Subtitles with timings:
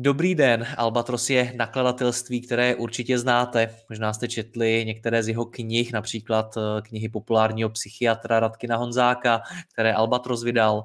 [0.00, 3.76] Dobrý den, Albatros je nakladatelství, které určitě znáte.
[3.88, 9.94] Možná jste četli některé z jeho knih, například eh, knihy populárního psychiatra Radkina Honzáka, které
[9.94, 10.84] Albatros vydal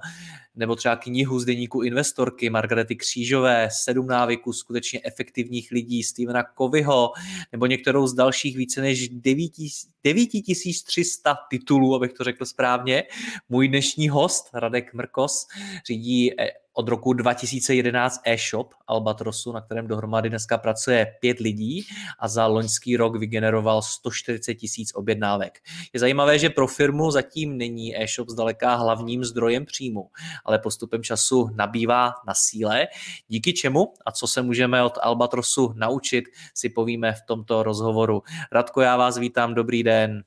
[0.56, 7.12] nebo třeba knihu z deníku investorky Margarety Křížové, sedm návyků skutečně efektivních lidí Stevena Kovyho,
[7.52, 13.04] nebo některou z dalších více než 9300 titulů, abych to řekl správně.
[13.50, 15.48] Můj dnešní host, Radek Mrkos,
[15.88, 21.86] řídí eh, od roku 2011 e-shop Albatrosu, na kterém dohromady dneska pracuje pět lidí
[22.20, 25.60] a za loňský rok vygeneroval 140 tisíc objednávek.
[25.94, 30.10] Je zajímavé, že pro firmu zatím není e-shop zdaleka hlavním zdrojem příjmu,
[30.46, 32.88] ale postupem času nabývá na síle,
[33.28, 38.24] díky čemu a co se můžeme od Albatrosu naučit, si povíme v tomto rozhovoru.
[38.52, 40.24] Radko, já vás vítám, dobrý den.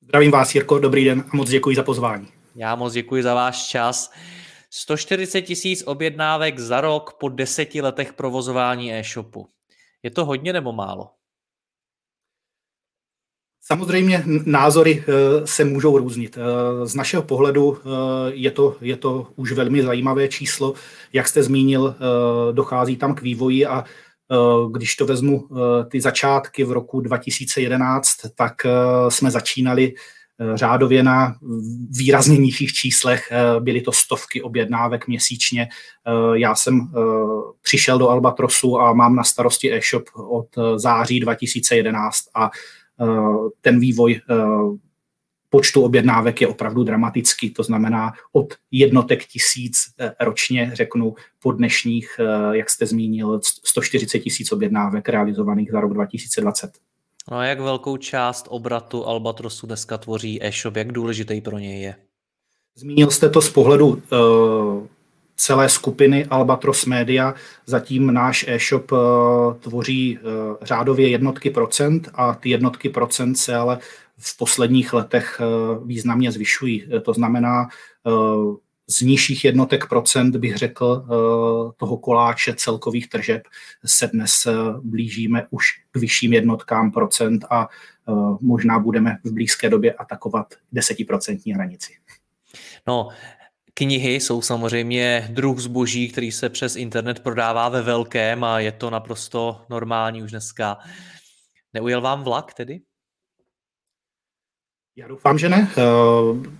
[0.00, 2.28] Zdravím vás, Jirko, dobrý den a moc děkuji za pozvání.
[2.56, 4.12] Já moc děkuji za váš čas.
[4.70, 9.48] 140 tisíc objednávek za rok po deseti letech provozování e-shopu.
[10.02, 11.10] Je to hodně nebo málo?
[13.62, 16.38] Samozřejmě názory eh, se můžou různit.
[16.38, 17.88] Eh, z našeho pohledu eh,
[18.32, 20.74] je to, je to už velmi zajímavé číslo.
[21.12, 21.94] Jak jste zmínil,
[22.52, 23.84] dochází tam k vývoji a
[24.72, 25.48] když to vezmu
[25.90, 28.54] ty začátky v roku 2011, tak
[29.08, 29.94] jsme začínali
[30.54, 31.36] řádově na
[31.90, 35.68] výrazně nižších číslech, eh, byly to stovky objednávek měsíčně.
[35.68, 36.92] Eh, já jsem
[37.62, 40.46] přišel do Albatrosu a mám na starosti e-shop od
[40.76, 42.50] září 2011 a
[43.60, 44.20] ten vývoj
[45.50, 49.74] počtu objednávek je opravdu dramatický, to znamená od jednotek tisíc
[50.20, 52.20] ročně, řeknu, po dnešních,
[52.52, 56.70] jak jste zmínil, 140 tisíc objednávek realizovaných za rok 2020.
[57.30, 61.94] No a jak velkou část obratu Albatrosu dneska tvoří e-shop, jak důležitý pro něj je?
[62.76, 64.86] Zmínil jste to z pohledu uh,
[65.36, 67.34] celé skupiny Albatros Media.
[67.66, 68.98] Zatím náš e-shop uh,
[69.60, 73.78] tvoří uh, řádově jednotky procent a ty jednotky procent se ale
[74.18, 76.88] v posledních letech uh, významně zvyšují.
[77.02, 77.68] To znamená,
[78.04, 78.56] uh,
[78.90, 81.08] z nižších jednotek procent, bych řekl, eh,
[81.76, 83.42] toho koláče celkových tržeb
[83.86, 84.52] se dnes eh,
[84.82, 91.52] blížíme už k vyšším jednotkám procent a eh, možná budeme v blízké době atakovat desetiprocentní
[91.52, 91.92] hranici.
[92.86, 93.08] No,
[93.74, 98.90] Knihy jsou samozřejmě druh zboží, který se přes internet prodává ve velkém a je to
[98.90, 100.78] naprosto normální už dneska.
[101.74, 102.80] Neujel vám vlak tedy?
[104.96, 105.70] Já doufám, že ne.
[105.70, 105.82] Eh,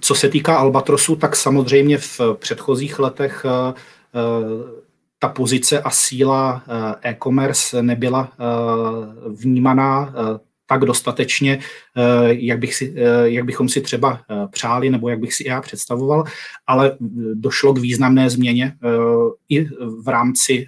[0.00, 3.74] co se týká Albatrosu, tak samozřejmě v předchozích letech eh,
[4.14, 4.80] eh,
[5.18, 6.62] ta pozice a síla
[7.02, 8.32] e-commerce nebyla
[9.28, 10.14] vnímaná
[10.70, 15.18] tak dostatečně, eh, jak, bych si, eh, jak bychom si třeba eh, přáli nebo jak
[15.18, 16.24] bych si já představoval,
[16.66, 16.96] ale
[17.34, 18.76] došlo k významné změně
[19.48, 19.64] i
[20.04, 20.66] v rámci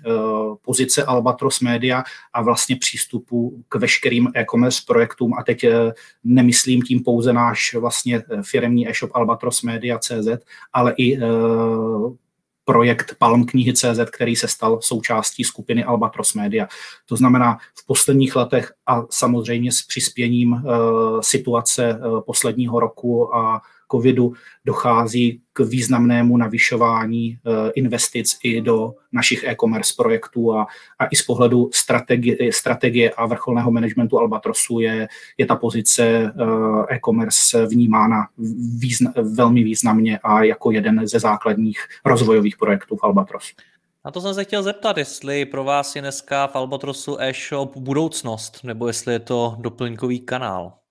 [0.63, 2.03] pozice Albatros Media
[2.33, 5.35] a vlastně přístupu k veškerým e-commerce projektům.
[5.39, 5.67] A teď
[6.25, 10.29] nemyslím tím pouze náš vlastně firemní e-shop Albatros Media CZ,
[10.73, 11.19] ale i
[12.65, 16.69] projekt Palm knihy CZ, který se stal součástí skupiny Albatros Media.
[17.07, 20.61] To znamená, v posledních letech a samozřejmě s přispěním uh,
[21.21, 23.63] situace uh, posledního roku a
[23.93, 24.33] covidu
[24.65, 30.67] dochází k významnému navyšování eh, investic i do našich e-commerce projektů a,
[30.99, 35.09] a i z pohledu strategie, strategie a vrcholného managementu Albatrosu je,
[35.39, 38.29] je ta pozice eh, e-commerce vnímána
[38.79, 43.55] význa, velmi významně a jako jeden ze základních rozvojových projektů v Albatrosu.
[44.05, 48.65] Na to jsem se chtěl zeptat, jestli pro vás je dneska v Albatrosu e-shop budoucnost,
[48.65, 50.82] nebo jestli je to doplňkový kanál.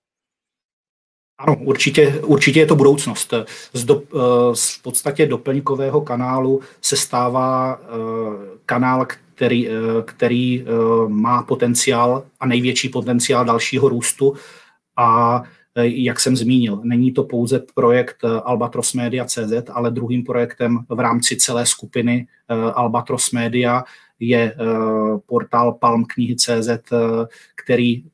[1.42, 3.34] Ano, určitě, určitě je to budoucnost.
[3.72, 7.88] Z, do, eh, z v podstatě doplňkového kanálu se stává eh,
[8.66, 9.72] kanál, který, eh,
[10.04, 10.64] který
[11.08, 14.34] má potenciál a největší potenciál dalšího růstu
[14.96, 15.42] a
[15.82, 21.36] jak jsem zmínil, není to pouze projekt Albatros Media CZ, ale druhým projektem v rámci
[21.36, 22.26] celé skupiny
[22.74, 23.84] Albatros Media
[24.24, 24.54] je
[25.26, 26.68] portál Palm knihy CZ,
[27.64, 28.04] který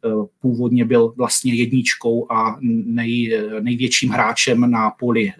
[0.40, 5.32] původně byl vlastně jedničkou a nej, největším hráčem na poli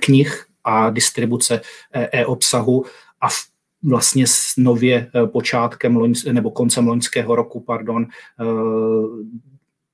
[0.00, 1.60] knih a distribuce
[1.92, 2.84] e-obsahu
[3.20, 3.34] a v
[3.82, 8.06] vlastně s nově počátkem loň, nebo koncem loňského roku, pardon,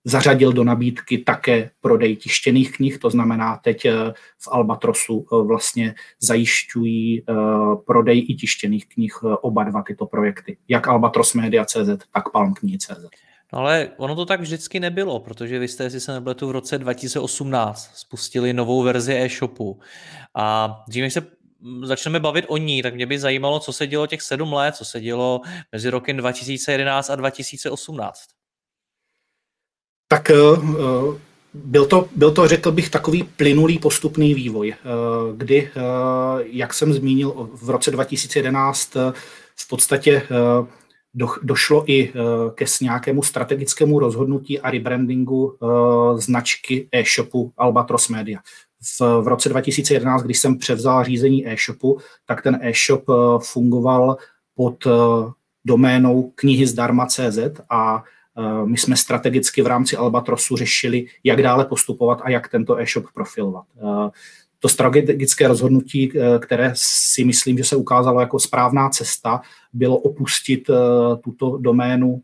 [0.04, 3.92] zařadil do nabídky také prodej tištěných knih, to znamená teď eh,
[4.38, 7.34] v Albatrosu eh, vlastně zajišťují eh,
[7.86, 12.78] prodej i tištěných knih oba dva tyto projekty, jak Albatros Media CZ, tak Palm knihy
[12.78, 13.06] CZ.
[13.52, 16.78] No ale ono to tak vždycky nebylo, protože vy jste, jestli se nepletu, v roce
[16.78, 19.80] 2018 spustili novou verzi e-shopu.
[20.34, 21.26] A dřív, než se
[21.82, 24.84] začneme bavit o ní, tak mě by zajímalo, co se dělo těch sedm let, co
[24.84, 25.40] se dělo
[25.72, 28.41] mezi rokem 2011 a 2018
[30.12, 31.18] tak eh, eh,
[31.54, 34.76] byl to, byl to, řekl bych, takový plynulý postupný vývoj, eh,
[35.36, 35.70] kdy,
[36.44, 38.94] jak jsem zmínil, v roce 2011
[39.56, 40.22] v podstatě
[41.14, 42.12] do, došlo i
[42.54, 45.56] ke nějakému strategickému rozhodnutí a rebrandingu
[46.16, 48.40] značky e-shopu Albatros Media.
[48.98, 53.04] V, roce 2011, když jsem převzal řízení e-shopu, tak ten e-shop
[53.38, 54.16] fungoval
[54.54, 54.86] pod
[55.64, 57.38] doménou knihy zdarma.cz
[57.70, 58.11] a Eh,
[58.64, 63.64] my jsme strategicky v rámci Albatrosu řešili, jak dále postupovat a jak tento e-shop profilovat.
[63.78, 64.10] Eh,
[64.58, 69.40] to strategické rozhodnutí, eh, které si myslím, že se ukázalo jako správná cesta,
[69.72, 70.70] bylo opustit
[71.24, 72.22] tuto doménu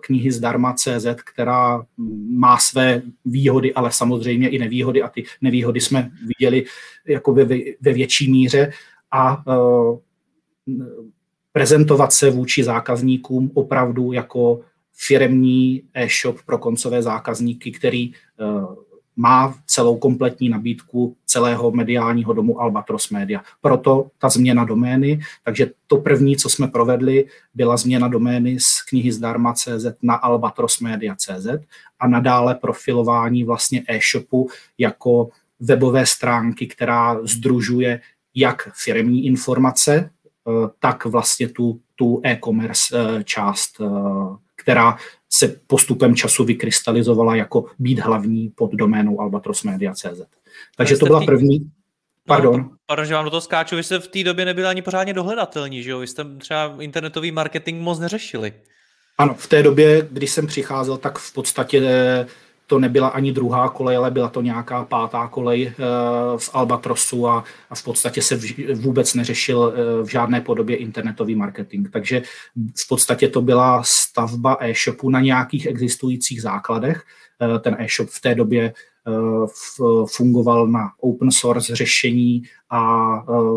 [0.00, 1.84] knihy zdarma CZ, která
[2.30, 6.64] má své výhody, ale samozřejmě i nevýhody a ty nevýhody jsme viděli
[7.06, 7.44] jako ve,
[7.80, 8.72] ve větší míře
[9.12, 9.44] a
[11.52, 14.60] prezentovat se vůči zákazníkům opravdu jako
[14.94, 23.10] firemní e-shop pro koncové zákazníky, který eh, má celou kompletní nabídku celého mediálního domu Albatros
[23.10, 23.42] Media.
[23.60, 29.12] Proto ta změna domény, takže to první, co jsme provedli, byla změna domény z knihy
[29.12, 31.46] zdarma.cz na albatrosmedia.cz
[32.00, 34.48] a nadále profilování vlastně e-shopu
[34.78, 35.28] jako
[35.60, 38.00] webové stránky, která združuje
[38.34, 43.80] jak firmní informace, eh, tak vlastně tu, tu e-commerce eh, část
[44.60, 44.96] která
[45.28, 50.20] se postupem času vykrystalizovala jako být hlavní pod doménou Albatros Media.cz.
[50.76, 51.64] Takže to byla první, no,
[52.26, 52.60] Pardon.
[52.60, 53.76] No, pardon, že vám do toho skáču.
[53.76, 55.98] Vy jste v té době nebyli ani pořádně dohledatelní, že jo?
[55.98, 58.52] Vy jste třeba internetový marketing moc neřešili.
[59.18, 61.80] Ano, v té době, když jsem přicházel, tak v podstatě
[62.70, 65.74] to nebyla ani druhá kolej, ale byla to nějaká pátá kolej eh,
[66.36, 68.40] v Albatrosu a, a v podstatě se
[68.74, 71.88] vůbec neřešil eh, v žádné podobě internetový marketing.
[71.92, 72.22] Takže
[72.84, 77.02] v podstatě to byla stavba e-shopu na nějakých existujících základech.
[77.42, 78.72] Eh, ten e-shop v té době
[80.06, 83.10] fungoval na open source řešení a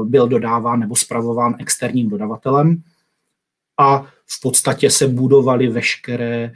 [0.03, 2.83] byl dodáván nebo spravován externím dodavatelem.
[3.79, 6.51] A v podstatě se budovaly veškeré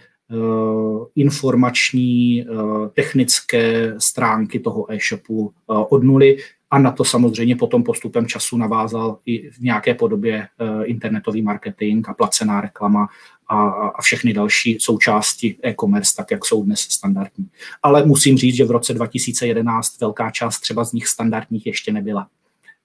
[1.15, 2.45] informační, eh,
[2.93, 6.37] technické stránky toho e-shopu eh, od nuly
[6.71, 10.47] a na to samozřejmě potom postupem času navázal i v nějaké podobě
[10.83, 13.07] internetový marketing a placená reklama
[13.47, 17.49] a, a všechny další součásti e-commerce, tak jak jsou dnes standardní.
[17.83, 22.27] Ale musím říct, že v roce 2011 velká část třeba z nich standardních ještě nebyla.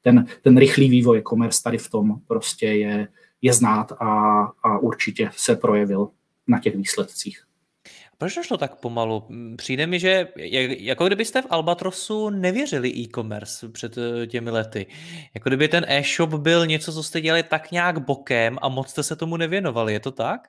[0.02, 3.08] Ten, ten rychlý vývoj e-commerce tady v tom prostě je,
[3.42, 6.08] je znát a, a určitě se projevil
[6.46, 7.44] na těch výsledcích.
[8.18, 9.28] Proč to šlo tak pomalu?
[9.56, 10.28] Přijde mi, že
[10.78, 14.86] jako kdybyste v Albatrosu nevěřili e-commerce před eh, těmi lety.
[15.34, 19.02] Jako kdyby ten e-shop byl něco, co jste dělali tak nějak bokem a moc jste
[19.02, 19.92] se tomu nevěnovali.
[19.92, 20.48] Je to tak?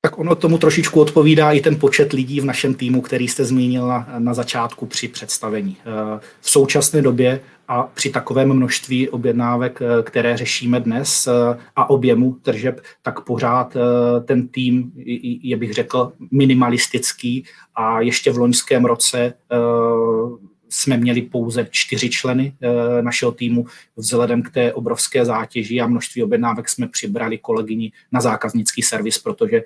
[0.00, 3.88] Tak ono tomu trošičku odpovídá i ten počet lidí v našem týmu, který jste zmínil
[3.88, 5.76] na, na začátku při představení.
[5.80, 11.90] Eh, v současné době a při takovém množství objednávek, eh, které řešíme dnes eh, a
[11.90, 13.76] objemu tržeb, tak pořád
[14.24, 14.92] ten tým
[15.42, 19.34] je, bych řekl, minimalistický a ještě v loňském roce
[20.68, 22.56] jsme měli pouze čtyři členy
[23.00, 23.66] našeho týmu.
[23.96, 29.62] Vzhledem k té obrovské zátěži a množství objednávek jsme přibrali kolegyni na zákaznický servis, protože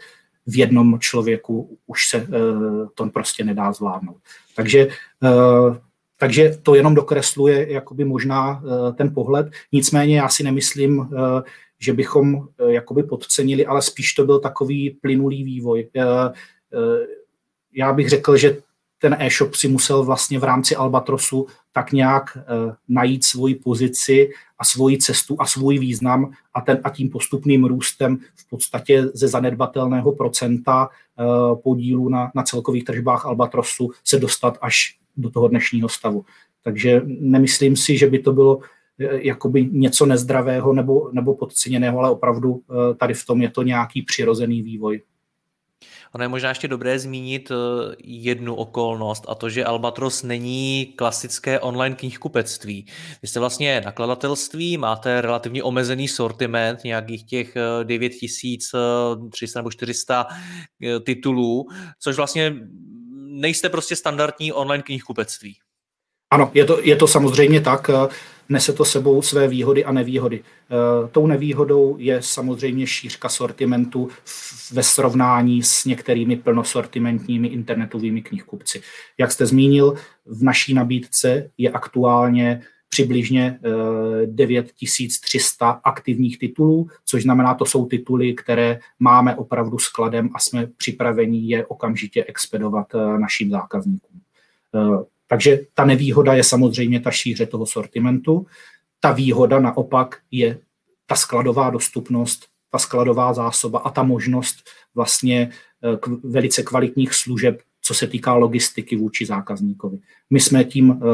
[0.46, 4.16] v jednom člověku už se uh, to prostě nedá zvládnout.
[4.56, 4.88] Takže,
[5.22, 5.76] uh,
[6.18, 9.50] takže to jenom dokresluje jakoby možná uh, ten pohled.
[9.72, 11.08] Nicméně já si nemyslím,
[11.80, 15.88] že bychom jakoby podcenili, ale spíš to byl takový plynulý vývoj.
[17.72, 18.56] Já bych řekl, že
[19.02, 24.64] ten e-shop si musel vlastně v rámci Albatrosu tak nějak uh, najít svoji pozici a
[24.64, 30.12] svoji cestu a svůj význam a, ten, a tím postupným růstem v podstatě ze zanedbatelného
[30.12, 36.24] procenta uh, podílu na, na celkových tržbách Albatrosu se dostat až do toho dnešního stavu.
[36.64, 38.60] Takže nemyslím si, že by to bylo
[38.98, 42.62] jakoby něco nezdravého nebo, nebo podceněného, ale opravdu
[42.96, 45.02] tady v tom je to nějaký přirozený vývoj.
[46.14, 47.54] Ono je možná ještě dobré zmínit eh,
[48.04, 52.86] jednu okolnost a to, že Albatros není klasické online knihkupectví.
[53.22, 60.26] Vy jste vlastně nakladatelství, máte relativně omezený sortiment, nějakých těch 9300 eh, nebo 400
[60.84, 61.66] eh, titulů,
[61.98, 62.54] což vlastně
[63.24, 65.56] nejste prostě standardní online knihkupectví.
[66.30, 67.90] Ano, je to, je to samozřejmě tak
[68.48, 70.40] nese to sebou své výhody a nevýhody.
[70.40, 74.08] E, tou nevýhodou je samozřejmě šířka sortimentu
[74.72, 78.82] ve srovnání s některými plnosortimentními internetovými knihkupci.
[79.18, 79.94] Jak jste zmínil,
[80.26, 83.60] v naší nabídce je aktuálně přibližně
[84.26, 90.66] 9300 e, aktivních titulů, což znamená, to jsou tituly, které máme opravdu skladem a jsme
[90.66, 94.20] připraveni je okamžitě expedovat e, našim zákazníkům.
[95.32, 98.46] Takže ta nevýhoda je samozřejmě ta šíře toho sortimentu.
[99.00, 100.58] Ta výhoda naopak je
[101.06, 104.56] ta skladová dostupnost, ta skladová zásoba a ta možnost
[104.94, 105.50] vlastně
[105.82, 109.98] eh, k velice kvalitních služeb, co se týká logistiky vůči zákazníkovi.
[110.30, 111.06] My jsme tím eh,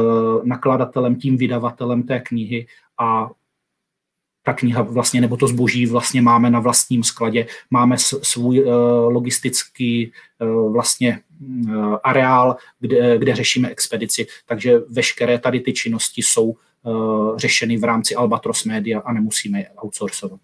[0.43, 2.67] nakladatelem, tím vydavatelem té knihy
[2.99, 3.29] a
[4.43, 8.73] ta kniha vlastně, nebo to zboží vlastně máme na vlastním skladě, máme svůj uh,
[9.13, 16.55] logistický uh, vlastně uh, areál, kde, kde řešíme expedici, takže veškeré tady ty činnosti jsou
[17.35, 20.39] řešeny v rámci Albatros Media a nemusíme je outsourcovat.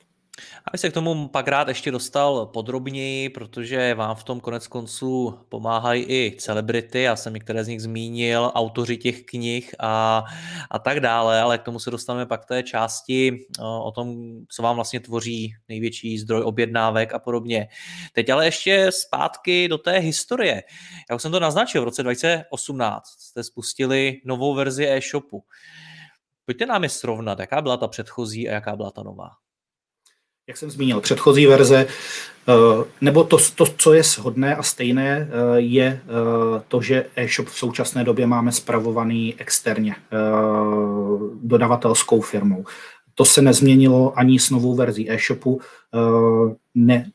[0.67, 5.39] Abych se k tomu pak rád ještě dostal podrobněji, protože vám v tom konec konců
[5.49, 10.23] pomáhají i celebrity, já jsem některé z nich zmínil, autoři těch knih a,
[10.71, 14.15] a tak dále, ale k tomu se dostaneme pak té části o tom,
[14.49, 17.67] co vám vlastně tvoří největší zdroj objednávek a podobně.
[18.13, 20.63] Teď ale ještě zpátky do té historie.
[21.09, 25.43] Já už jsem to naznačil, v roce 2018 jste spustili novou verzi e-shopu.
[26.45, 29.44] Pojďte nám je srovnat, jaká byla ta předchozí a jaká byla ta nová
[30.47, 31.87] jak jsem zmínil, předchozí verze,
[32.47, 32.53] eh,
[33.01, 37.57] nebo to, to, co je shodné a stejné, eh, je eh, to, že e-shop v
[37.57, 39.95] současné době máme spravovaný externě
[41.43, 42.65] dodavatelskou firmou.
[43.15, 45.61] To se nezměnilo ani s novou verzí e-shopu.
[46.75, 47.11] Ne,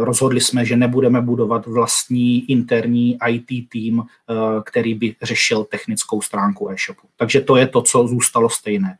[0.00, 4.02] rozhodli jsme, že nebudeme budovat vlastní interní IT tým,
[4.64, 7.08] který by řešil technickou stránku e-shopu.
[7.16, 8.98] Takže to je to, co zůstalo stejné.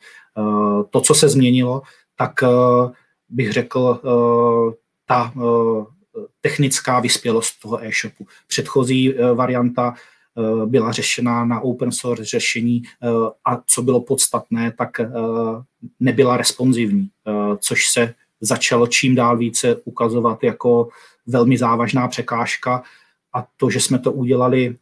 [0.90, 1.82] To, co se změnilo,
[2.16, 2.32] tak
[3.28, 4.74] bych řekl, eh,
[5.06, 5.84] ta eh,
[6.40, 8.26] technická vyspělost toho e-shopu.
[8.46, 9.94] Předchozí eh, varianta
[10.66, 12.82] byla řešena na open source řešení
[13.44, 15.00] a co bylo podstatné, tak
[16.00, 17.08] nebyla responsivní,
[17.58, 20.88] což se začalo čím dál více ukazovat jako
[21.26, 22.82] velmi závažná překážka
[23.32, 24.76] a to, že jsme to udělali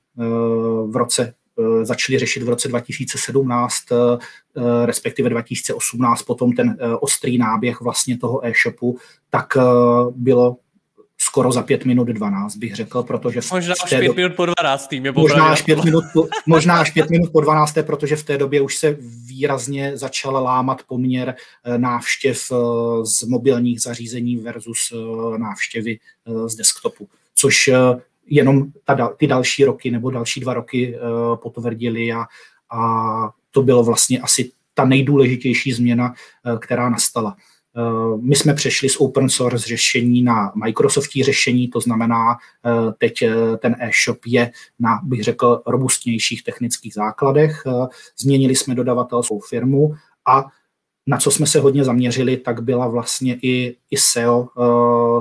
[0.87, 1.35] v roce
[1.83, 4.19] začali řešit v roce 2017, eh,
[4.57, 8.99] eh, respektive 2018, potom ten ostrý náběh vlastně toho e-shopu,
[9.31, 9.47] tak
[10.11, 10.57] bylo
[11.19, 13.41] skoro za pět minut 12, bych řekl, protože...
[13.41, 14.15] V možná až pět do...
[14.15, 14.87] minut po 12.
[14.87, 17.75] Tým je možná až, pět minut po, možná až pět minut po 12.
[17.83, 21.35] protože v té době už se výrazně začal lámat poměr
[21.77, 22.43] návštěv
[23.03, 24.93] z mobilních zařízení versus
[25.37, 25.99] návštěvy
[26.47, 27.71] z desktopu, což
[28.27, 32.27] jenom ta, ty další roky nebo další dva roky uh, potvrdili a,
[32.71, 36.13] a to bylo vlastně asi ta nejdůležitější změna,
[36.47, 37.37] uh, která nastala.
[37.77, 42.37] Uh, my jsme přešli z open source řešení na Microsoftí řešení, to znamená,
[42.99, 43.25] teď
[43.59, 47.63] ten e-shop je na, bych řekl, robustnějších technických základech.
[48.19, 49.95] Změnili jsme dodavatelskou firmu
[50.29, 50.45] a
[51.07, 54.49] na co jsme se hodně zaměřili, tak byla vlastně i, i SEO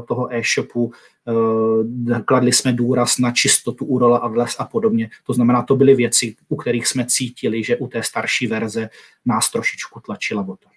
[0.08, 0.92] toho e-shopu,
[1.28, 5.10] Eh, kladli jsme důraz na čistotu URL adres a podobně.
[5.24, 8.90] To znamená, to byly věci, u kterých jsme cítili, že u té starší verze
[9.26, 10.70] nás trošičku tlačila bota.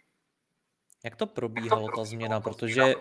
[1.05, 2.41] Jak to probíhalo, ta změna?
[2.41, 2.95] Protože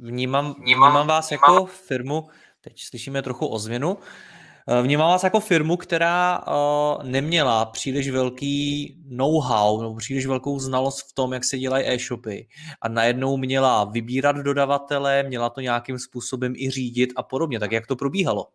[0.00, 2.28] vnímám, vnímám vás jako firmu,
[2.60, 4.35] teď slyšíme trochu o změnu, Eh,
[4.82, 11.12] vnímám vás jako firmu, která uh, neměla příliš velký know-how nebo příliš velkou znalost v
[11.12, 12.48] tom, jak se dělají e-shopy
[12.82, 17.60] a najednou měla vybírat dodavatele, měla to nějakým způsobem i řídit a podobně.
[17.60, 18.46] Tak jak to probíhalo?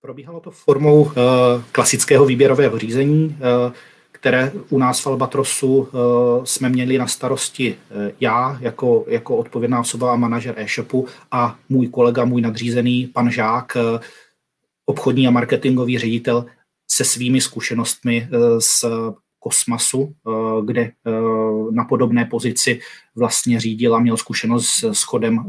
[0.00, 1.12] Probíhalo to formou uh,
[1.72, 3.38] klasického výběrového řízení,
[4.10, 5.88] které u nás v Albatrosu
[6.44, 7.78] jsme měli na starosti
[8.20, 13.76] já jako, jako odpovědná osoba a manažer e-shopu a můj kolega, můj nadřízený, pan Žák,
[14.88, 16.46] obchodní a marketingový ředitel
[16.90, 18.84] se svými zkušenostmi eh, z
[19.38, 20.30] Kosmasu, eh,
[20.64, 20.92] kde eh,
[21.70, 22.80] na podobné pozici
[23.14, 25.46] vlastně řídil a měl zkušenost s chodem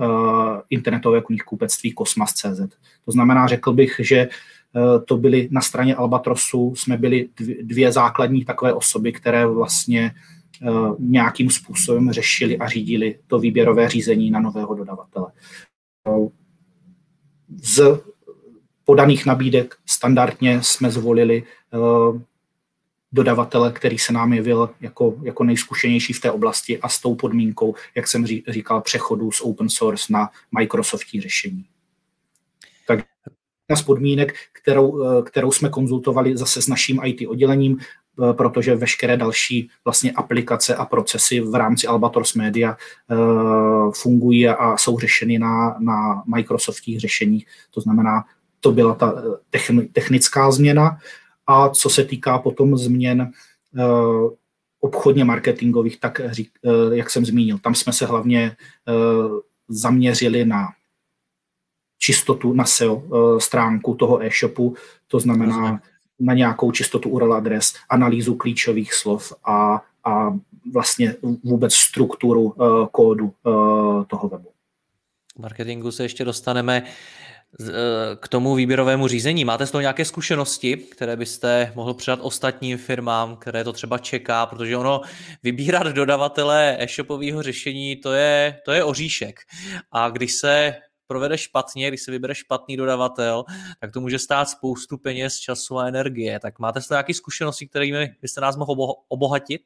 [0.70, 2.60] internetového knihkupectví Kosmas.cz.
[3.06, 4.30] To znamená, řekl bych, že
[5.06, 7.30] to byly na straně Albatrosu, jsme byli
[7.62, 10.12] dvě základní takové osoby, které vlastně
[11.00, 15.32] nějakým způsobem řešili a řídili to výběrové řízení na nového dodavatele.
[17.64, 18.02] Z
[18.90, 21.44] podaných nabídek standardně jsme zvolili
[23.12, 27.76] dodavatele, který se nám jevil jako, jako nejzkušenější v té oblasti a s tou podmínkou,
[27.96, 31.66] jak jsem říkal, přechodu z open source na Microsoftí řešení.
[32.88, 33.00] Tak
[33.76, 37.78] z podmínek, kterou, kterou jsme konzultovali zase s naším IT oddělením,
[38.34, 42.78] protože veškeré další vlastně aplikace a procesy v rámci Albatros Media
[44.02, 47.48] fungují a jsou řešeny na, na Microsoftích řešeních.
[47.72, 48.26] To znamená,
[48.60, 49.24] to byla ta
[49.94, 50.98] technická změna.
[51.48, 53.32] A co se týká potom změn
[53.78, 54.30] uh,
[54.80, 56.22] obchodně marketingových, tak
[56.64, 58.56] uh, jak jsem zmínil, tam jsme se hlavně
[59.70, 60.68] zaměřili na
[62.00, 63.04] čistotu na SEO
[63.40, 64.76] stránku toho e-shopu,
[65.08, 65.82] to znamená
[66.20, 70.38] na nějakou čistotu URL adres, analýzu klíčových slov a, a
[70.74, 72.56] vlastně vůbec strukturu
[72.92, 73.34] kódu
[74.08, 74.50] toho webu.
[75.38, 76.84] Marketingu se ještě dostaneme.
[77.60, 79.46] Eh, k tomu výběrovému řízení.
[79.46, 84.46] Máte z toho nějaké zkušenosti, které byste mohl předat ostatním firmám, které to třeba čeká,
[84.46, 85.02] protože ono
[85.44, 89.40] vybírat dodavatele e-shopového řešení, to je, to je oříšek.
[89.92, 90.76] A když se
[91.08, 93.44] provede špatně, když se vybere špatný dodavatel,
[93.80, 96.40] tak to může stát spoustu peněz, času a energie.
[96.40, 99.62] Tak máte z toho nějaké zkušenosti, kterými byste nás mohl obohatit?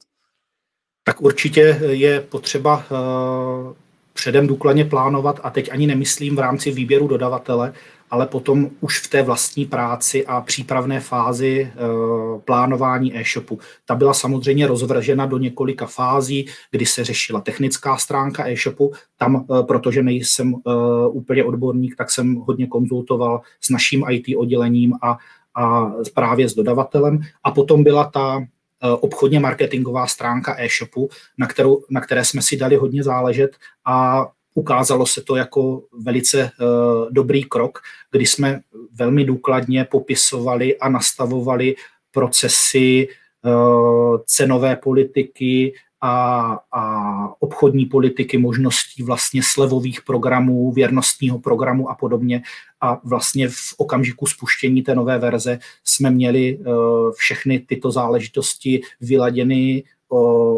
[1.04, 3.83] Tak určitě je potřeba uh
[4.14, 7.74] předem důkladně plánovat a teď ani nemyslím v rámci výběru dodavatele,
[8.14, 11.72] ale potom už v té vlastní práci a přípravné fázi e,
[12.40, 13.60] plánování e-shopu.
[13.86, 18.92] Ta byla samozřejmě rozvržena do několika fází, kdy se řešila technická stránka e-shopu.
[19.18, 20.72] Tam, e, protože nejsem e,
[21.08, 25.18] úplně odborník, tak jsem hodně konzultoval s naším IT oddělením a,
[25.56, 27.22] a právě s dodavatelem.
[27.44, 28.46] A potom byla ta Eh,
[28.92, 33.52] obchodně marketingová stránka e-shopu, na, kterou, na které jsme si dali hodně záležet
[33.86, 37.80] a ukázalo se to jako velice uh, dobrý krok,
[38.12, 38.62] kdy jsme
[38.92, 41.76] velmi důkladně popisovali a nastavovali
[42.12, 43.08] procesy
[43.46, 45.74] uh, cenové politiky,
[46.06, 46.84] a, a
[47.40, 52.42] obchodní politiky, možností vlastně slevových programů, věrnostního programu a podobně.
[52.82, 59.84] A vlastně v okamžiku spuštění té nové verze jsme měli uh, všechny tyto záležitosti vyladěny,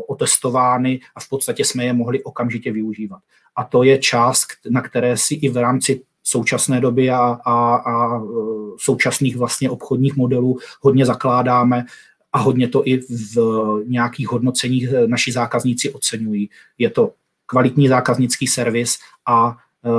[0.08, 3.20] otestovány a v podstatě jsme je mohli okamžitě využívat.
[3.56, 8.18] A to je část, na které si i v rámci současné doby a, a, a
[8.18, 8.22] e,
[8.78, 11.86] současných vlastně obchodních modelů hodně zakládáme,
[12.36, 13.38] a hodně to i v
[13.88, 16.50] nějakých hodnoceních naši zákazníci oceňují.
[16.78, 17.14] Je to
[17.46, 19.90] kvalitní zákaznický servis a e,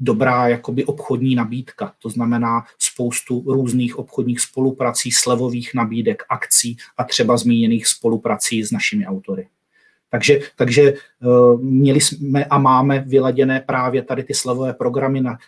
[0.00, 1.92] dobrá jakoby obchodní nabídka.
[1.98, 9.06] To znamená spoustu různých obchodních spoluprací, slevových nabídek, akcí a třeba zmíněných spoluprací s našimi
[9.06, 9.48] autory.
[10.10, 10.96] Takže, takže e,
[11.60, 15.38] měli jsme a máme vyladěné právě tady ty slevové programy na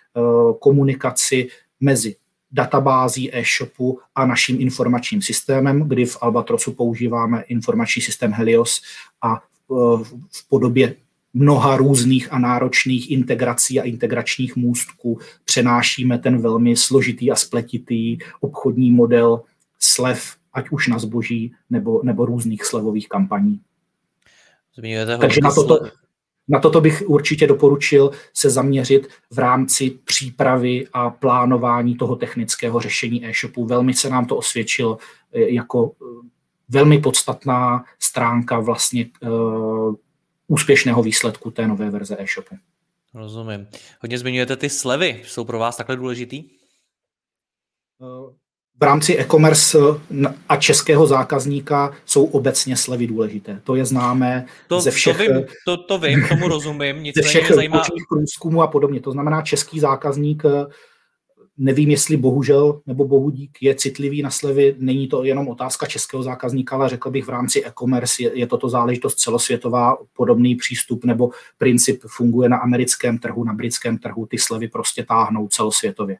[0.59, 1.49] komunikaci
[1.81, 2.17] mezi
[2.55, 8.81] databází e-shopu a naším informačním systémem, kdy v Albatrosu používáme informační systém Helios
[9.23, 9.43] a
[10.33, 10.95] v podobě
[11.35, 18.91] mnoha různých a náročných integrací a integračních můstků přenášíme ten velmi složitý a spletitý obchodní
[18.91, 19.43] model
[19.79, 23.61] slev, ať už na zboží nebo, nebo různých slevových kampaní.
[24.77, 25.91] Zmiňujete Takže na toto,
[26.49, 33.27] na toto bych určitě doporučil se zaměřit v rámci přípravy a plánování toho technického řešení
[33.27, 33.67] e-shopu.
[33.67, 34.99] Velmi se nám to osvědčilo
[35.33, 36.35] e, jako e,
[36.69, 39.95] velmi podstatná stránka vlastně uh,
[40.47, 42.57] úspěšného výsledku té nové verze e-shopu.
[43.15, 43.67] Rozumím.
[44.01, 45.23] Hodně zmiňujete ty slevy.
[45.25, 46.45] Jsou pro vás takhle důležitý?
[47.99, 48.33] Uh,
[48.81, 49.79] v rámci e-commerce
[50.49, 53.61] a českého zákazníka jsou obecně slevy důležité.
[53.65, 55.17] To je známé to, ze všech...
[55.17, 57.13] To vím, to, to vím tomu rozumím.
[57.17, 57.83] Ze všech zajímá...
[58.09, 59.01] průzkumů a podobně.
[59.01, 60.43] To znamená, český zákazník,
[61.59, 64.75] nevím, jestli bohužel nebo bohudík je citlivý na slevy.
[64.79, 68.69] Není to jenom otázka českého zákazníka, ale řekl bych v rámci e-commerce je, je toto
[68.69, 74.27] záležitost celosvětová, podobný přístup nebo princip funguje na americkém trhu, na britském trhu.
[74.27, 76.17] Ty slevy prostě táhnou celosvětově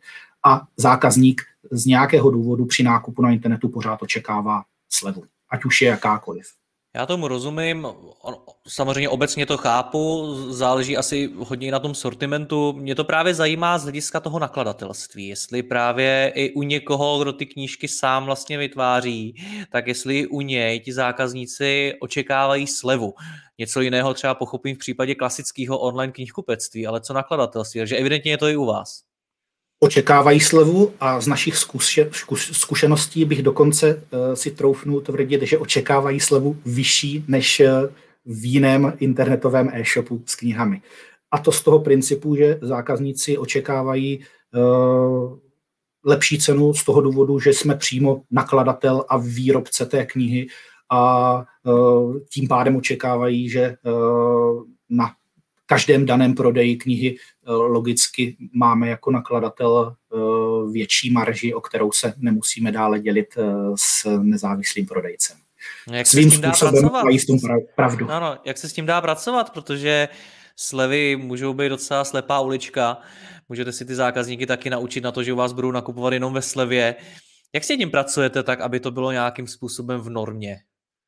[0.47, 5.89] a zákazník z nějakého důvodu při nákupu na internetu pořád očekává slevu, ať už je
[5.89, 6.47] jakákoliv.
[6.97, 7.87] Já tomu rozumím,
[8.69, 12.73] samozřejmě obecně to chápu, záleží asi hodně na tom sortimentu.
[12.73, 17.47] Mě to právě zajímá z hlediska toho nakladatelství, jestli právě i u někoho, kdo ty
[17.47, 19.35] knížky sám vlastně vytváří,
[19.73, 23.15] tak jestli u něj ti zákazníci očekávají slevu.
[23.59, 28.39] Něco jiného třeba pochopím v případě klasického online knihkupectví, ale co nakladatelství, takže evidentně je
[28.39, 29.14] to i u vás.
[29.85, 36.21] Očekávají slevu a z našich zkuše, zkušeností bych dokonce uh, si troufnul tvrdit, že očekávají
[36.21, 37.67] slevu vyšší než uh,
[38.27, 40.83] v jiném internetovém e-shopu s knihami.
[41.31, 45.39] A to z toho principu, že zákazníci očekávají uh,
[46.05, 50.47] lepší cenu z toho důvodu, že jsme přímo nakladatel a výrobce té knihy
[50.93, 51.45] a
[52.31, 53.77] tím pádem očekávají, že
[54.91, 55.11] na
[55.67, 59.97] každém daném prodeji knihy logicky máme jako nakladatel
[60.73, 63.35] větší marži, o kterou se nemusíme dále dělit
[63.75, 65.37] s nezávislým prodejcem.
[65.89, 66.31] No, jak Svým
[67.05, 67.39] mají s tom
[67.77, 68.11] pravdu.
[68.11, 70.09] Ano, jak se s tím dá pracovat, protože
[70.57, 72.99] slevy můžou být docela slepá ulička.
[73.49, 76.43] Můžete si ty zákazníky taky naučit na to, že u vás budou nakupovat jenom ve
[76.43, 76.95] slevě.
[77.55, 80.57] Jak si tím pracujete tak, aby to bylo nějakým způsobem v normě?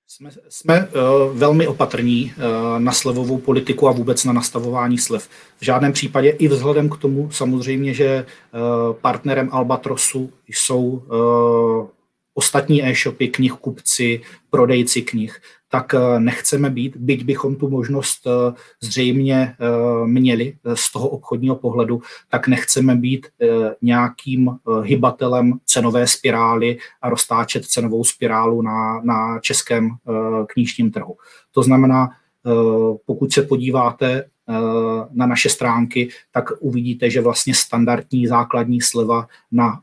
[0.08, 5.28] Jsme, jsme uh, velmi opatrní uh, na slevovou politiku a vůbec na nastavování slev.
[5.58, 11.02] V žádném případě i vzhledem k tomu samozřejmě, že uh, partnerem Albatrosu jsou
[12.34, 19.54] ostatní e-shopy, knihkupci, prodejci knih, tak eh, nechceme být, byť bychom tu možnost eh, zřejmě
[19.60, 23.26] eh, měli z toho obchodního pohledu, tak nechceme být
[23.82, 24.50] nějakým
[24.82, 29.90] hybatelem cenové spirály a roztáčet cenovou spirálu na, na českém
[30.46, 31.16] knižním trhu.
[31.52, 32.10] To znamená,
[33.06, 34.24] pokud se podíváte
[35.12, 39.80] na naše stránky, tak uvidíte, že vlastně standardní základní sleva na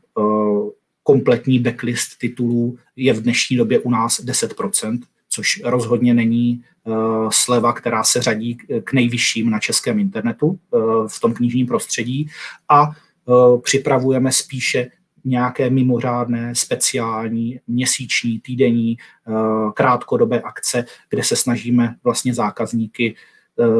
[1.02, 5.00] kompletní backlist titulů je v dnešní době u nás 10%,
[5.34, 6.94] což rozhodně není uh,
[7.32, 12.28] sleva, která se řadí k nejvyšším na českém internetu uh, v tom knižním prostředí
[12.68, 14.90] a uh, připravujeme spíše
[15.24, 18.96] nějaké mimořádné, speciální, měsíční, týdenní,
[19.74, 23.14] krátkodobé akce, kde se snažíme vlastně zákazníky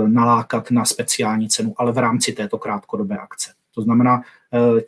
[0.07, 3.53] nalákat na speciální cenu, ale v rámci této krátkodobé akce.
[3.75, 4.23] To znamená,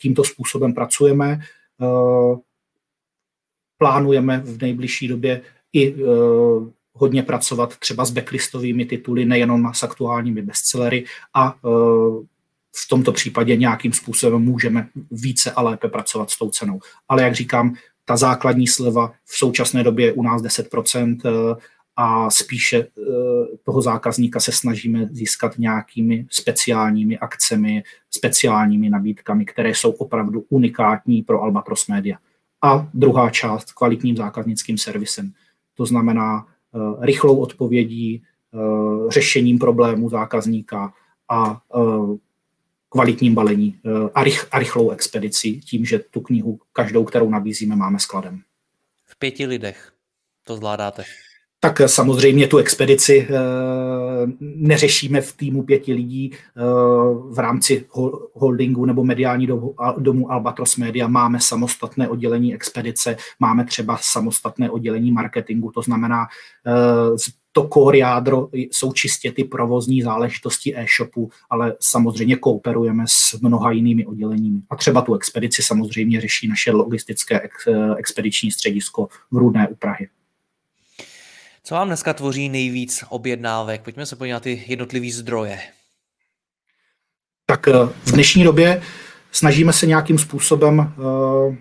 [0.01, 1.41] tímto způsobem pracujeme.
[1.83, 2.37] Eh,
[3.79, 6.07] plánujeme v nejbližší době i eh,
[6.93, 11.69] hodně pracovat třeba s backlistovými tituly, nejenom s aktuálními bestsellery a eh,
[12.77, 16.81] v tomto případě nějakým způsobem můžeme více a lépe pracovat s tou cenou.
[17.09, 17.75] Ale jak říkám,
[18.05, 21.57] ta základní sleva v současné době je u nás 10%
[21.97, 22.87] a spíše
[23.65, 31.43] toho zákazníka se snažíme získat nějakými speciálními akcemi, speciálními nabídkami, které jsou opravdu unikátní pro
[31.43, 32.19] Albatros Media.
[32.63, 35.33] A druhá část kvalitním zákaznickým servisem.
[35.77, 40.93] To znamená uh, rychlou odpovědí, uh, řešením problémů zákazníka
[41.29, 42.17] a uh,
[42.89, 43.81] kvalitním balení
[44.53, 48.41] a rychlou expedici tím, že tu knihu, každou, kterou nabízíme, máme skladem.
[49.05, 49.93] V pěti lidech
[50.45, 51.05] to zvládáte
[51.67, 53.35] tak samozřejmě tu expedici eh,
[54.41, 56.63] neřešíme v týmu pěti lidí eh,
[57.31, 57.85] v rámci
[58.35, 59.49] holdingu nebo mediální
[59.99, 61.09] domu Albatros Media.
[61.09, 66.27] Máme samostatné oddělení expedice, máme třeba samostatné oddělení marketingu, to znamená,
[66.67, 73.71] eh, to core jádro jsou čistě ty provozní záležitosti e-shopu, ale samozřejmě kooperujeme s mnoha
[73.71, 74.61] jinými odděleními.
[74.71, 77.41] A třeba tu expedici samozřejmě řeší naše logistické
[77.97, 80.09] expediční středisko v Rudné u Prahy.
[81.67, 83.83] Co vám dneska tvoří nejvíc objednávek?
[83.83, 85.59] Pojďme se podívat na ty jednotlivé zdroje.
[87.47, 87.73] Tak eh,
[88.05, 88.83] v dnešní době
[89.33, 91.55] snažíme se nějakým způsobem uh,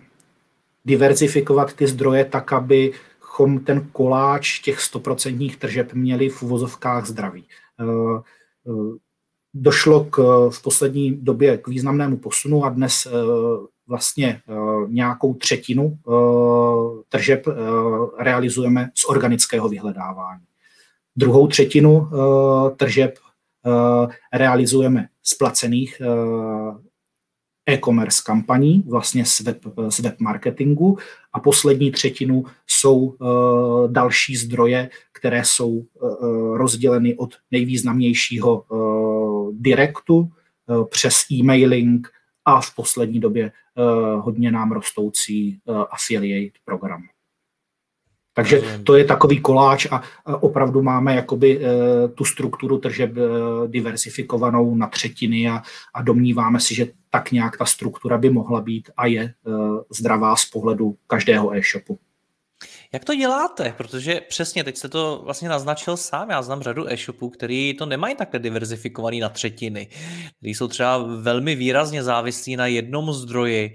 [0.86, 7.46] diverzifikovat ty zdroje tak, abychom ten koláč těch stoprocentních tržeb měli v uvozovkách zdraví.
[7.84, 8.98] Uh,
[9.54, 10.18] došlo k,
[10.50, 13.08] v poslední době k významnému posunu a dnes
[13.88, 17.54] vlastně uh, nějakou třetinu uh, tržeb uh,
[18.20, 20.44] realizujeme z organického vyhledávání.
[21.16, 22.10] Druhou třetinu
[22.78, 23.18] tržeb
[24.34, 26.02] realizujeme z placených
[27.70, 29.58] e-commerce kampaní, vlastně z web,
[29.90, 30.98] z web marketingu
[31.34, 33.16] a poslední třetinu jsou
[33.88, 35.86] další zdroje, které jsou
[36.54, 38.66] rozděleny od nejvýznamnějšího
[39.52, 40.32] direktu
[40.90, 42.08] přes e-mailing
[42.46, 43.52] a v poslední době
[44.16, 47.02] hodně nám rostoucí uh, affiliate program.
[48.34, 51.64] Takže to je takový koláč a opravdu máme jakoby uh,
[52.16, 53.12] tu strukturu tržeb
[53.68, 55.62] diversifikovanou na třetiny a,
[55.94, 59.34] a domníváme si, že tak nějak ta struktura by mohla být a je
[59.90, 62.00] zdravá z pohledu každého e-shopu.
[62.94, 63.74] Jak to děláte?
[63.78, 68.16] Protože přesně, teď jste to vlastně naznačil sám, já znám řadu e-shopů, který to nemají
[68.16, 69.88] takhle diverzifikovaný na třetiny,
[70.38, 73.74] který jsou třeba velmi výrazně závislí na jednom zdroji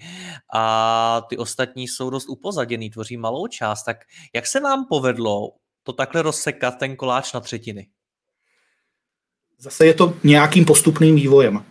[0.55, 3.83] a ty ostatní jsou dost upozaděný, tvoří malou část.
[3.83, 3.97] Tak
[4.35, 5.49] jak se vám povedlo
[5.83, 7.87] to takhle rozsekat, ten koláč na třetiny?
[9.63, 11.63] Zase je to nějakým postupným vývojem.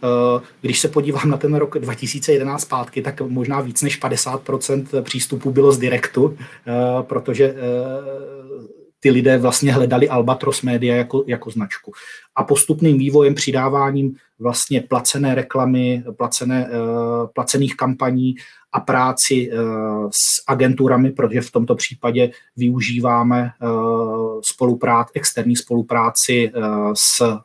[0.61, 5.71] Když se podívám na ten rok 2011 zpátky, tak možná víc než 50% přístupů bylo
[5.71, 6.37] z direktu,
[7.01, 7.55] protože
[8.99, 11.91] ty lidé vlastně hledali Albatros Media jako, jako značku.
[12.35, 16.69] A postupným vývojem, přidáváním vlastně placené reklamy, placené,
[17.33, 18.35] placených kampaní
[18.71, 26.93] a práci uh, s agenturami, protože v tomto případě využíváme uh, spoluprác, externí spolupráci uh,
[26.93, 27.39] s,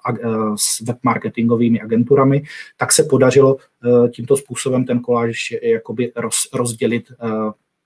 [0.55, 2.43] s webmarketingovými agenturami,
[2.77, 3.57] tak se podařilo
[4.13, 7.13] tímto způsobem ten koláž jakoby roz, rozdělit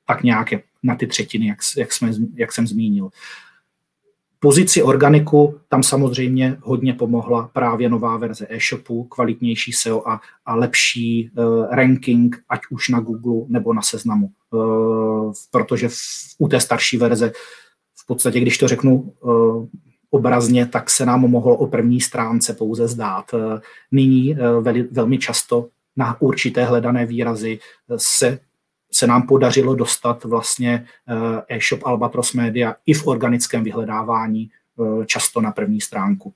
[0.07, 0.49] tak nějak
[0.83, 3.11] na ty třetiny, jak, jak, jsme, jak jsem zmínil.
[4.41, 11.31] Pozici organiku tam samozřejmě hodně pomohla právě nová verze e-shopu, kvalitnější SEO a, a lepší
[11.31, 14.31] uh, ranking, ať už na Google nebo na seznamu.
[14.51, 15.95] Uh, protože v,
[16.39, 17.33] u té starší verze
[17.97, 19.67] v podstatě, když to řeknu uh,
[20.11, 23.35] obrazně, tak se nám mohlo o první stránce pouze zdát.
[23.35, 23.41] Uh,
[23.93, 27.59] nyní uh, veli, velmi často na určité hledané výrazy
[27.97, 28.39] se
[28.93, 35.41] se nám podařilo dostat vlastně eh, e-shop Albatros Media i v organickém vyhledávání eh, často
[35.41, 36.35] na první stránku.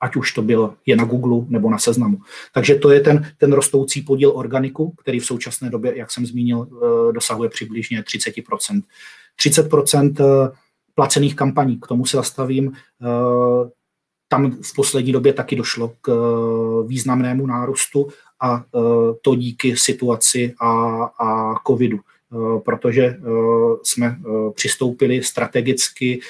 [0.00, 2.18] Ať už to bylo je na Google nebo na seznamu.
[2.52, 6.68] Takže to je ten, ten rostoucí podíl organiku, který v současné době, jak jsem zmínil,
[6.68, 8.82] eh, dosahuje přibližně 30%.
[9.36, 10.52] 30%
[10.94, 12.72] placených kampaní, k tomu se zastavím,
[14.34, 16.10] tam v poslední době taky došlo k
[16.86, 18.08] významnému nárůstu
[18.40, 18.60] a e,
[19.22, 20.70] to díky situaci a,
[21.04, 23.18] a covidu, e, protože
[23.82, 24.18] jsme
[24.54, 26.20] přistoupili strategicky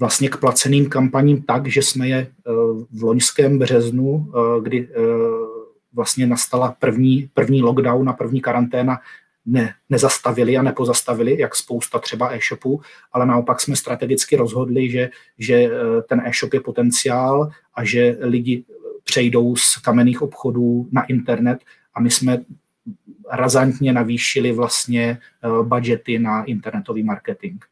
[0.00, 2.26] vlastně k placeným kampaním tak, že jsme je
[2.92, 4.32] v loňském březnu,
[4.62, 4.88] kdy
[5.94, 8.98] vlastně nastala první, první lockdown a první karanténa,
[9.46, 12.80] ne, nezastavili a nepozastavili, jak spousta třeba e-shopů,
[13.12, 15.70] ale naopak jsme strategicky rozhodli, že, že
[16.08, 18.64] ten e-shop je potenciál a že lidi
[19.04, 21.58] přejdou z kamenných obchodů na internet
[21.94, 22.38] a my jsme
[23.32, 27.64] razantně navýšili vlastně eh, budgety na internetový marketing.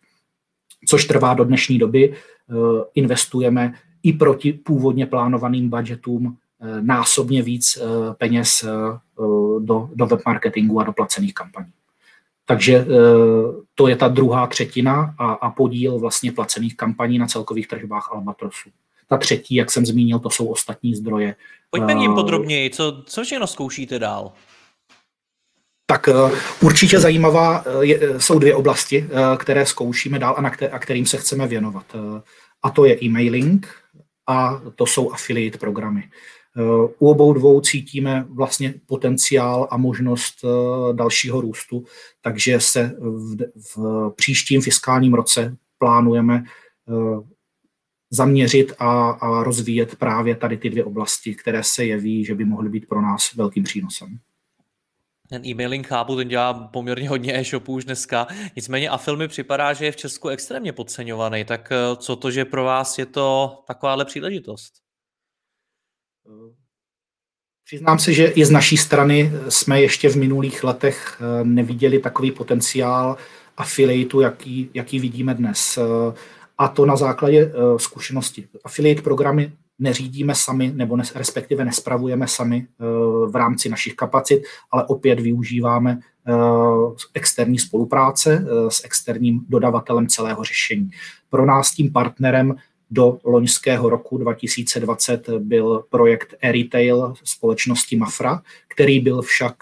[0.87, 2.15] Což trvá do dnešní doby.
[2.95, 6.37] Investujeme i proti původně plánovaným budgetům
[6.81, 7.79] násobně víc
[8.19, 8.65] peněz
[9.59, 11.73] do, do webmarketingu a do placených kampaní.
[12.47, 12.87] Takže
[13.75, 18.71] to je ta druhá třetina a, a podíl vlastně placených kampaní na celkových tržbách Albatrosu.
[19.09, 21.37] Ta třetí, jak jsem zmínil, to jsou ostatní zdroje.
[21.71, 22.71] Pojďme k ním podrobněji.
[22.71, 24.33] Co, co všechno zkoušíte dál?
[25.87, 26.09] Tak
[26.63, 27.65] určitě zajímavá
[28.19, 31.97] jsou dvě oblasti, které zkoušíme dál a, na kter- a kterým se chceme věnovat.
[32.63, 33.75] A to je e-mailing
[34.29, 36.11] a to jsou affiliate programy.
[36.99, 40.45] U obou dvou cítíme vlastně potenciál a možnost
[40.93, 41.85] dalšího růstu,
[42.21, 43.37] takže se v,
[43.75, 46.45] v příštím fiskálním roce plánujeme
[48.11, 52.69] zaměřit a, a rozvíjet právě tady ty dvě oblasti, které se jeví, že by mohly
[52.69, 54.19] být pro nás velkým přínosem.
[55.29, 58.27] Ten e-mailing chápu, ten dělá poměrně hodně e-shopů už dneska.
[58.57, 61.45] Nicméně a filmy připadá, že je v Česku extrémně podceňovaný.
[61.45, 64.84] Tak eh, co to, že pro vás je to takováhle příležitost?
[67.65, 72.31] Přiznám se, že i z naší strany jsme ještě v minulých letech eh, neviděli takový
[72.31, 73.17] potenciál
[73.57, 75.79] affiliateu, jaký, jaký vidíme dnes.
[75.79, 76.15] Eh,
[76.59, 78.49] a to na základě uh, zkušenosti.
[78.65, 82.67] Affiliate programy neřídíme sami, nebo nes, respektive nespravujeme sami
[83.27, 85.99] v rámci našich kapacit, ale opět využíváme
[87.15, 90.91] externí spolupráce s externím dodavatelem celého řešení.
[91.31, 92.55] Pro nás tím partnerem
[92.95, 99.57] do loňského roku 2020 byl projekt e-retail společnosti Mafra, který byl však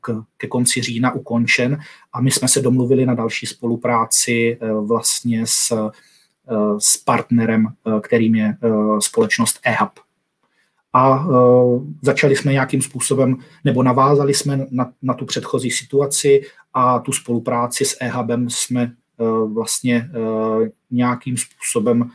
[0.00, 1.78] k, ke konci října ukončen
[2.12, 5.90] a my jsme se domluvili na další spolupráci vlastně s
[6.50, 8.68] Eh, s partnerem, eh, kterým je eh,
[9.00, 9.90] společnost eHub.
[10.92, 11.26] A
[12.02, 16.42] začali jsme nějakým způsobem, nebo navázali jsme na, na tu předchozí situaci
[16.74, 18.92] a tu spolupráci s eHubem jsme
[19.52, 20.10] vlastně
[20.90, 22.10] nějakým způsobem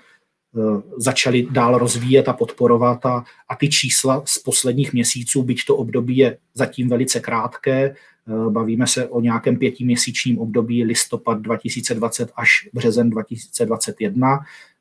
[0.97, 6.17] začali dál rozvíjet a podporovat a, a ty čísla z posledních měsíců, byť to období
[6.17, 7.95] je zatím velice krátké,
[8.27, 14.39] Eh, bavíme se o nějakém pětiměsíčním období listopad 2020 až březen 2021,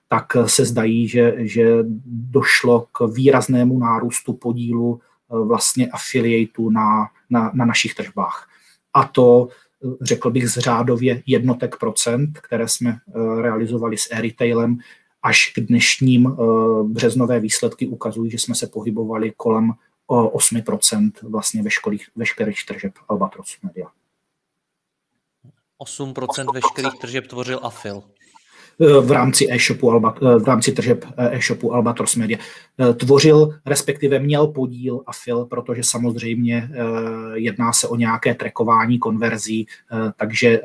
[0.08, 7.50] tak se zdají, že, že došlo k výraznému nárůstu podílu eh, vlastně afiliatů na, na,
[7.54, 8.48] na našich tržbách.
[8.94, 12.98] A to eh, řekl bych z řádově jednotek procent, které jsme
[13.40, 14.78] realizovali s e-retailem,
[15.22, 16.36] až k dnešním
[16.82, 19.72] březnové výsledky ukazují, že jsme se pohybovali kolem
[20.06, 23.86] o 8% vlastně veškerých, veškerých tržeb Albatros Media.
[25.84, 28.02] 8% veškerých tržeb tvořil Afil.
[28.78, 30.00] v rámci e-shopu,
[30.38, 32.38] v rámci tržeb e-shopu Albatros Media.
[32.96, 36.70] Tvořil, respektive měl podíl a fil, protože samozřejmě
[37.34, 39.66] jedná se o nějaké trekování konverzí,
[40.16, 40.60] takže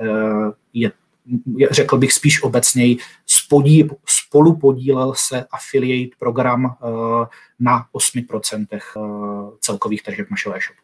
[0.74, 0.92] je
[1.72, 6.78] řekl bych spíš obecněji, spodí, spolu podílel se affiliate program
[7.60, 10.82] na 8% celkových tržeb našeho e-shopu.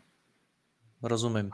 [1.04, 1.50] Rozumím.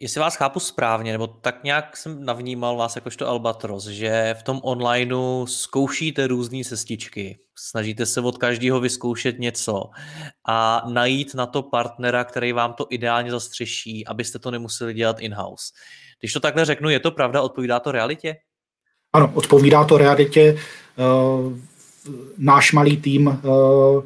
[0.00, 4.60] Jestli vás chápu správně, nebo tak nějak jsem navnímal vás jakožto Albatros, že v tom
[4.62, 9.84] onlineu zkoušíte různé cestičky, snažíte se od každého vyzkoušet něco
[10.48, 15.72] a najít na to partnera, který vám to ideálně zastřeší, abyste to nemuseli dělat in-house.
[16.20, 18.36] Když to takhle řeknu, je to pravda, odpovídá to realitě?
[19.12, 20.58] Ano, odpovídá to realitě.
[20.96, 21.58] Uh,
[22.38, 24.04] náš malý tým uh,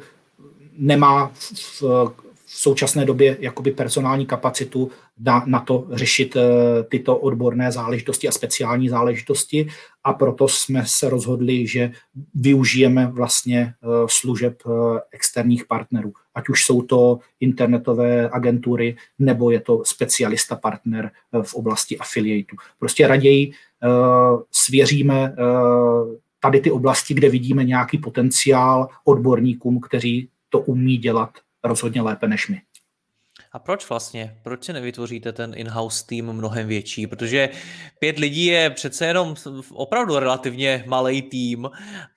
[0.77, 1.31] nemá
[1.75, 6.41] v současné době jakoby personální kapacitu na, na to řešit uh,
[6.89, 9.67] tyto odborné záležitosti a speciální záležitosti
[10.03, 11.91] a proto jsme se rozhodli, že
[12.35, 16.13] využijeme vlastně uh, služeb uh, externích partnerů.
[16.35, 22.55] Ať už jsou to internetové agentury, nebo je to specialista partner v oblasti affiliatu.
[22.79, 23.53] Prostě raději
[24.51, 25.35] svěříme
[26.39, 31.29] tady ty oblasti, kde vidíme nějaký potenciál odborníkům, kteří to umí dělat
[31.63, 32.61] rozhodně lépe než my.
[33.55, 34.37] A proč vlastně?
[34.43, 37.07] Proč si nevytvoříte ten in-house tým mnohem větší?
[37.07, 37.49] Protože
[37.99, 39.35] pět lidí je přece jenom
[39.73, 41.69] opravdu relativně malý tým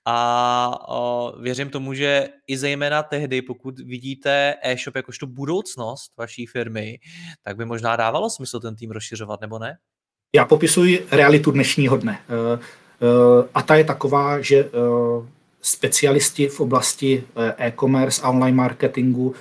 [0.04, 6.98] a věřím tomu, že i zejména tehdy, pokud vidíte e-shop jakožto budoucnost vaší firmy,
[7.42, 9.78] tak by možná dávalo smysl ten tým rozšiřovat, nebo ne?
[10.34, 12.18] Já popisuji realitu dnešního dne.
[12.28, 12.58] E, e,
[13.54, 14.68] a ta je taková, že e,
[15.62, 17.24] specialisti v oblasti
[17.58, 19.34] e-commerce a online marketingu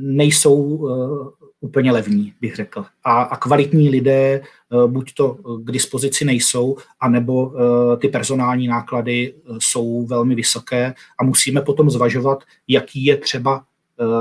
[0.00, 1.28] nejsou uh,
[1.60, 2.84] úplně levní, bych řekl.
[3.04, 4.40] A, a kvalitní lidé
[4.72, 7.52] uh, buď to k dispozici nejsou, anebo uh,
[7.98, 13.64] ty personální náklady jsou velmi vysoké a musíme potom zvažovat, jaký je třeba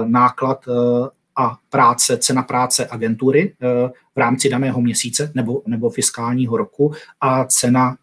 [0.05, 0.65] náklad
[1.35, 3.55] a práce, cena práce agentury
[4.15, 7.97] v rámci daného měsíce nebo, nebo fiskálního roku a cena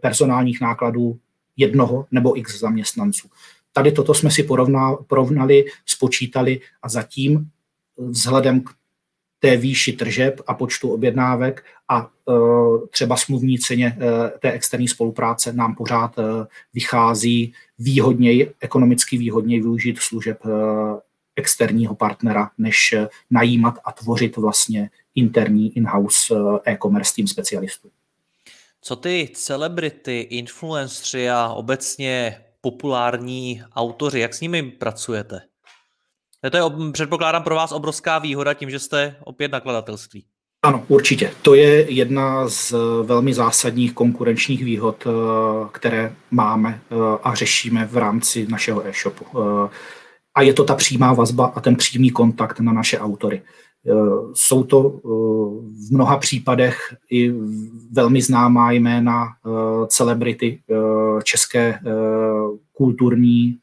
[0.00, 1.18] personálních nákladů
[1.56, 3.28] jednoho nebo x zaměstnanců.
[3.72, 7.50] Tady toto jsme si porovna, porovnali, spočítali a zatím
[7.98, 8.70] vzhledem k
[9.38, 15.52] té výši tržeb a počtu objednávek a uh, třeba smluvní ceně uh, té externí spolupráce
[15.52, 16.16] nám pořád
[16.74, 20.38] vychází výhodněji, ekonomicky výhodněji využít služeb
[21.36, 22.94] externího partnera, než
[23.30, 27.90] najímat a tvořit vlastně interní in-house e-commerce tým specialistů.
[28.80, 35.40] Co ty celebrity, influenceri a obecně populární autoři, jak s nimi pracujete?
[36.50, 40.24] To je, předpokládám, pro vás obrovská výhoda tím, že jste opět nakladatelství.
[40.64, 41.30] Ano, určitě.
[41.42, 45.10] To je jedna z velmi zásadních konkurenčních výhod, eh,
[45.72, 49.24] které máme eh, a řešíme v rámci našeho e-shopu.
[49.34, 49.68] Eh,
[50.34, 53.42] a je to ta přímá vazba a ten přímý kontakt na naše autory.
[54.34, 54.80] Jsou to
[55.88, 57.32] v mnoha případech i
[57.92, 59.28] velmi známá jména
[59.88, 60.62] celebrity
[61.22, 61.80] české
[62.72, 63.58] kulturní,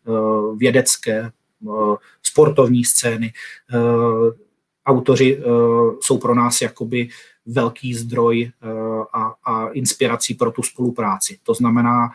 [0.58, 1.32] vědecké,
[2.23, 3.34] sportovní scény.
[4.86, 5.43] Autoři
[6.01, 7.10] jsou pro nás jakoby
[7.45, 8.51] velký zdroj
[9.13, 11.39] a, a inspirací pro tu spolupráci.
[11.43, 12.10] To znamená,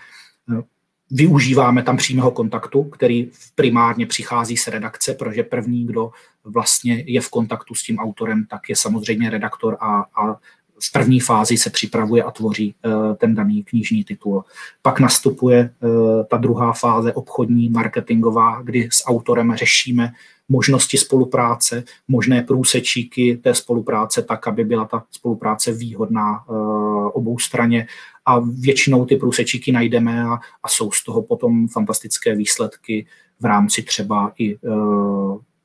[1.11, 6.11] využíváme tam přímého kontaktu, který primárně přichází z redakce, protože první, kdo
[6.45, 10.37] vlastně je v kontaktu s tím autorem, tak je samozřejmě redaktor a, a
[10.83, 14.45] v první fázi se připravuje a tvoří eh, ten daný knižní titul.
[14.83, 15.88] Pak nastupuje eh,
[16.31, 20.12] ta druhá fáze obchodní, marketingová, kdy s autorem řešíme
[20.49, 26.53] možnosti spolupráce, možné průsečíky té spolupráce tak, aby byla ta spolupráce výhodná eh,
[27.13, 27.87] obou straně
[28.27, 33.07] a většinou ty průsečíky najdeme a, a jsou z toho potom fantastické výsledky
[33.41, 34.59] v rámci třeba i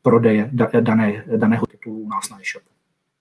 [0.02, 0.50] prodeje
[0.82, 2.70] dané, daného titulu u nás na e-shopu.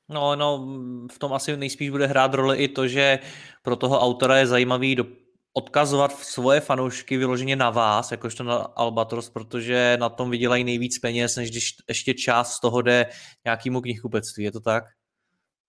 [0.08, 0.66] No, no,
[1.12, 3.18] v tom asi nejspíš bude hrát roli i to, že
[3.62, 5.06] pro toho autora je zajímavý do,
[5.52, 11.36] odkazovat svoje fanoušky vyloženě na vás, jakožto na Albatros, protože na tom vydělají nejvíc peněz,
[11.36, 13.06] než když ještě část z toho jde
[13.44, 14.44] nějakému knihkupectví.
[14.44, 14.84] Je to tak?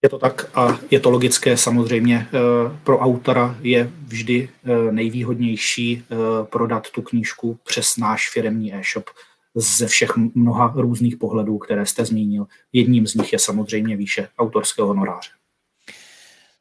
[0.01, 2.27] Je to tak a je to logické samozřejmě.
[2.27, 9.09] Eh, pro autora je vždy eh, nejvýhodnější eh, prodat tu knížku přes náš firemní e-shop
[9.55, 12.45] ze všech mnoha různých pohledů, které jste zmínil.
[12.73, 15.29] Jedním z nich je samozřejmě výše autorského honoráře.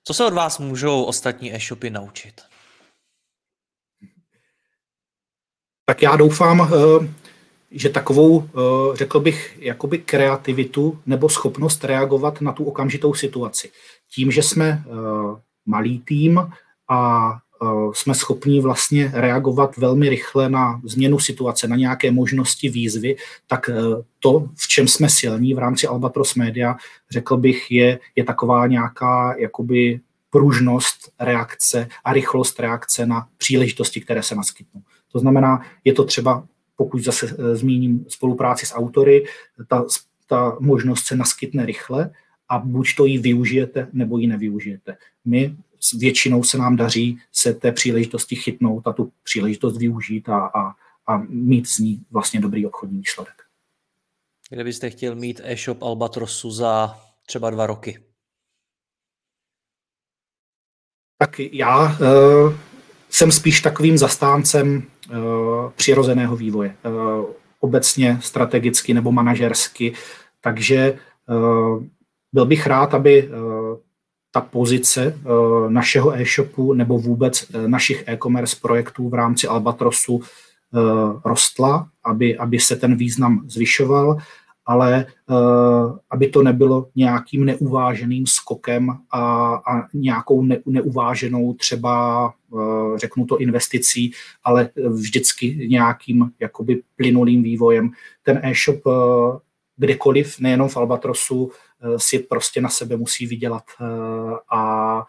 [0.05, 2.41] Co se od vás můžou ostatní e-shopy naučit?
[5.89, 7.09] Tak já doufám, eh,
[7.71, 13.71] že takovou, eh, řekl bych, jakoby kreativitu nebo schopnost reagovat na tu okamžitou situaci.
[14.15, 14.91] Tím, že jsme eh,
[15.67, 16.41] malý tým
[16.91, 17.33] a
[17.93, 23.17] jsme schopni vlastně reagovat velmi rychle na změnu situace, na nějaké možnosti výzvy,
[23.47, 23.71] tak
[24.19, 26.77] to, v čem jsme silní v rámci Albatros Media,
[27.11, 34.23] řekl bych, je, je taková nějaká jakoby pružnost reakce a rychlost reakce na příležitosti, které
[34.23, 34.81] se naskytnou.
[35.13, 36.47] To znamená, je to třeba,
[36.77, 39.25] pokud zase eh, zmíním spolupráci s autory,
[39.69, 39.85] ta,
[40.27, 42.11] ta možnost se naskytne rychle
[42.49, 44.97] a buď to ji využijete, nebo ji nevyužijete.
[45.25, 45.57] My
[45.99, 50.75] většinou se nám daří se té příležitosti chytnout a tu příležitost využít a, a,
[51.07, 53.43] a mít z ní vlastně dobrý obchodní výsledek.
[54.51, 58.03] Kde byste chtěl mít e-shop Albatrosu za třeba dva roky?
[61.19, 62.55] Tak já uh,
[63.11, 64.83] jsem spíš takovým zastáncem
[65.77, 66.75] přirozeného vývoje.
[66.87, 67.25] Uh,
[67.61, 69.93] obecně strategicky nebo manažersky.
[70.41, 70.99] Takže
[71.29, 71.83] uh,
[72.33, 73.31] byl bych rád, aby
[74.33, 75.19] ta pozice
[75.69, 80.21] našeho e-shopu nebo vůbec našich e-commerce projektů v rámci Albatrosu
[81.25, 84.19] rostla, aby, aby se ten význam zvyšoval
[84.69, 92.97] ale uh, aby to nebylo nějakým neuváženým skokem a, a nějakou ne, neuváženou třeba, uh,
[92.97, 94.13] řeknu to, investicí,
[94.45, 97.91] ale vždycky nějakým jakoby plynulým vývojem.
[98.23, 98.95] Ten e-shop uh,
[99.77, 101.51] kdekoliv, nejenom v Albatrosu,
[101.97, 103.63] si prostě na sebe musí vydělat
[104.53, 105.03] a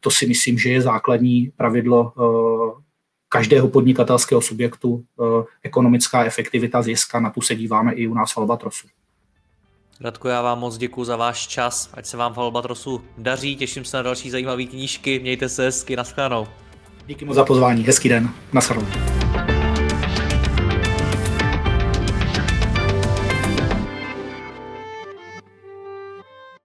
[0.00, 2.12] to si myslím, že je základní pravidlo
[3.28, 8.38] každého podnikatelského subjektu eh, ekonomická efektivita ziska, na tu se díváme i u nás v
[8.38, 8.86] Albatrosu.
[10.00, 13.84] Radko, já vám moc děkuji za váš čas, ať se vám v Albatrosu daří, těším
[13.84, 16.46] se na další zajímavé knížky, mějte se hezky, naschledanou.
[17.06, 19.27] Díky moc za pozvání, hezký den, naschledanou.